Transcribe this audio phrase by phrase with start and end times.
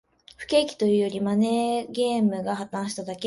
[0.37, 3.19] 不景気というより、マネーゲームが破綻しただけ